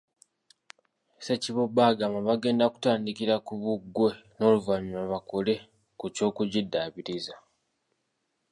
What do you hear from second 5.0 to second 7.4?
bakole ku ky'okugiddaabiriza.